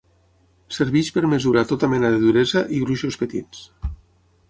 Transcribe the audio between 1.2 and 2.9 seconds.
mesurar tota mena de duresa, i